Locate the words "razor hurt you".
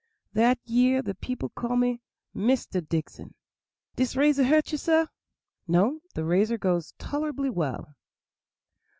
4.15-4.79